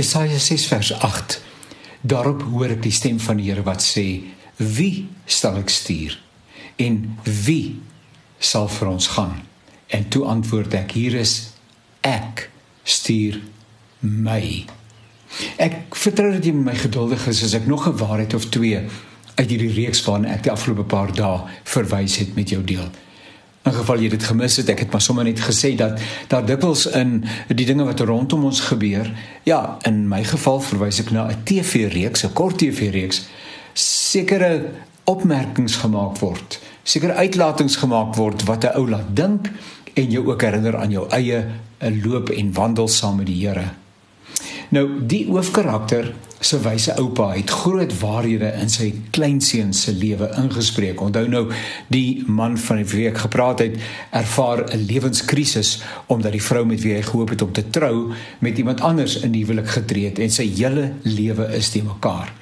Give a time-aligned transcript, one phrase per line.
[0.00, 1.42] Jesaja 6 vers 8.
[2.00, 4.22] Daarop hoor ek die stem van die Here wat sê:
[4.56, 6.16] "Wie sal ek stuur?
[6.80, 7.82] En wie
[8.38, 9.42] sal vir ons gaan?"
[9.92, 11.52] En toe antwoord ek: "Hier is
[12.00, 12.48] ek.
[12.82, 13.40] Stuur
[14.00, 14.64] my."
[15.56, 18.80] Ek vertrou dat jy met my geduldig is as ek nog 'n waarheid of twee
[19.34, 22.88] uit hierdie reeks waarna ek die afgelope paar dae verwys het met jou deel.
[23.68, 26.00] In geval jy dit gemis het, ek het maar sommer net gesê dat
[26.32, 27.18] daar dikwels in
[27.48, 29.10] die dinge wat rondom ons gebeur,
[29.44, 33.28] ja, in my geval verwys ek na 'n TV-reeks, 'n kort TV-reeks,
[33.74, 34.64] sekere
[35.04, 39.50] opmerkings gemaak word, sekere uitlatings gemaak word wat 'n ou laat dink
[39.94, 41.44] en jou ook herinner aan jou eie
[42.02, 43.79] loop en wandel saam met die Here.
[44.70, 51.00] Nou die hoofkarakter se wyse oupa het groot waarhede in sy kleinseun se lewe ingespreek.
[51.02, 51.42] Onthou nou
[51.90, 53.80] die man van wie ek gepraat het,
[54.14, 58.58] ervaar 'n lewenskrisis omdat die vrou met wie hy gehoop het om te trou met
[58.58, 62.32] iemand anders in huwelik getree het en sy hele lewe is te mekaar.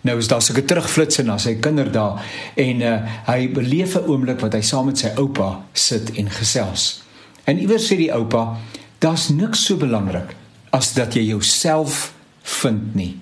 [0.00, 2.18] Nou is daar so 'n terugflits na sy kinderdae
[2.54, 7.02] en uh, hy beleef 'n oomblik wat hy saam met sy oupa sit en gesels.
[7.44, 8.56] En iewers sê die oupa,
[8.98, 10.34] daar's niks so belangrik
[10.74, 12.10] as dat jy jouself
[12.60, 13.12] vind nie.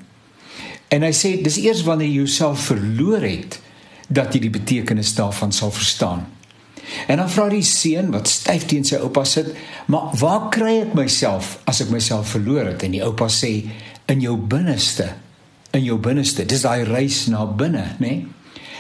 [0.93, 3.59] En hy sê dis eers wanneer jy jouself verloor het
[4.13, 6.27] dat jy die betekenis daarvan sal verstaan.
[7.09, 9.55] En dan vra die seun wat styf teen sy oupa sit,
[9.87, 13.69] "Maar waar kry ek myself as ek myself verloor het?" En die oupa sê,
[14.07, 15.15] "In jou binneste,
[15.71, 16.45] in jou binneste.
[16.47, 18.27] Dis daai reis na binne, nê?" Nee?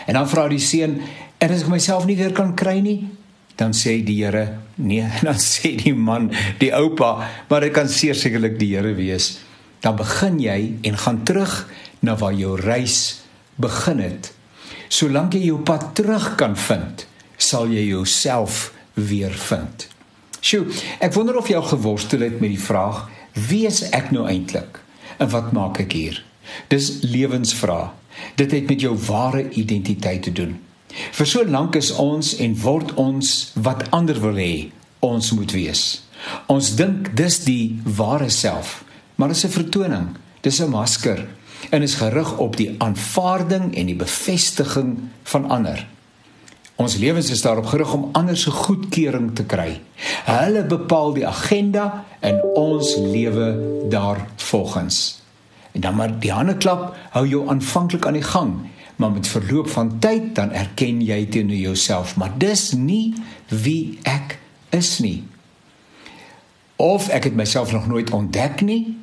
[0.06, 1.00] En dan vra die seun,
[1.38, 3.08] "En as ek myself nie weer kan kry nie?"
[3.56, 8.58] Dan sê die Here, "Nee." Dan sê die man, die oupa, "Maar dit kan sekerlik
[8.58, 9.38] die Here wees."
[9.80, 11.68] Dan begin jy en gaan terug
[12.00, 13.22] na waar jou reis
[13.56, 14.32] begin het.
[14.88, 19.88] Solank jy jou pad terug kan vind, sal jy jouself weer vind.
[20.42, 20.66] Sjoe,
[21.00, 23.08] ek wonder of jy al geworstel het met die vraag:
[23.48, 24.80] Wie is ek nou eintlik?
[25.18, 26.18] En wat maak ek hier?
[26.68, 27.92] Dis lewensvraag.
[28.36, 30.58] Dit het met jou ware identiteit te doen.
[31.12, 34.70] Vir so lank is ons en word ons wat ander wil hê
[35.02, 36.02] ons moet wees.
[36.52, 38.84] Ons dink dis die ware self,
[39.16, 40.08] maar dit is 'n vertoning.
[40.42, 41.26] Dis 'n masker
[41.70, 45.86] en is gerig op die aanvaarding en die bevestiging van ander.
[46.76, 49.80] Ons lewens is daarop gerig om ander se goedkeuring te kry.
[50.24, 55.20] Hulle bepaal die agenda en ons lewe daarvolgens.
[55.72, 58.52] En dan maar die hande klap hou jou aanvanklik aan die gang,
[59.02, 63.14] maar met verloop van tyd dan erken jy teenoor jouself, maar dis nie
[63.50, 64.38] wie ek
[64.70, 65.24] is nie.
[66.78, 68.94] Of ek het myself nog nooit ontdek nie,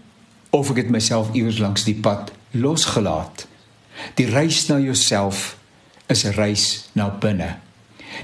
[0.55, 3.43] of ek het myself iewers langs die pad losgelaat.
[4.15, 5.57] Die reis na jouself
[6.07, 7.57] is 'n reis na binne.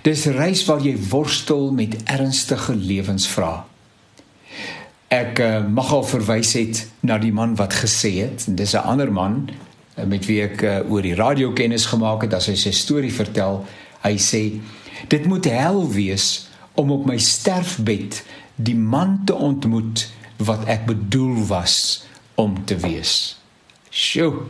[0.02, 3.64] Dis 'n reis waar jy worstel met ernstige lewensvrae.
[5.08, 9.12] Ek uh, mag al verwys het na die man wat gesê het, dis 'n ander
[9.12, 9.50] man
[10.04, 13.64] met wie ek uh, oor die radio kennis gemaak het as hy sy storie vertel.
[14.04, 14.44] Hy sê
[15.12, 18.20] dit moet hel wees om op my sterfbed
[18.56, 20.08] die man te ontmoet
[20.44, 22.06] wat ek bedoel was
[22.40, 23.36] om te wees.
[23.90, 24.48] Sjoe.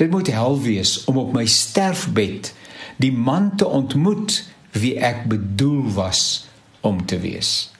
[0.00, 2.52] Dit moet hel wees om op my sterfbed
[3.00, 4.40] die man te ontmoet
[4.72, 6.46] wie ek bedoel was
[6.80, 7.70] om te wees.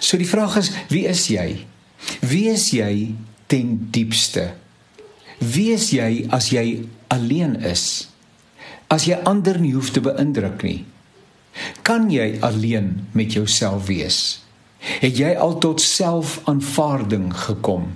[0.00, 1.66] So die vraag is, wie is jy?
[2.24, 3.14] Wie is jy
[3.50, 4.54] ten diepste?
[5.38, 8.08] Wie is jy as jy alleen is?
[8.88, 10.84] As jy ander nie hoef te beïndruk nie.
[11.82, 14.42] Kan jy alleen met jouself wees?
[15.00, 17.92] Het jy al tot selfaanvaarding gekom?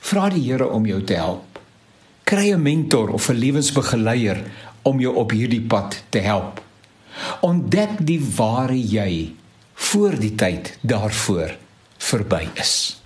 [0.00, 1.56] Vra die Here om jou te help
[2.26, 4.38] kry 'n mentor of 'n lewensbegeleier
[4.82, 6.62] om jou op hierdie pad te help.
[7.40, 9.34] Ontdek die ware jy
[9.74, 11.56] voor die tyd daarvoor
[11.98, 13.02] verby is.